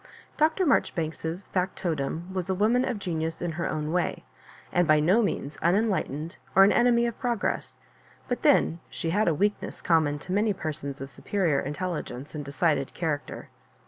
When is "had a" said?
9.11-9.35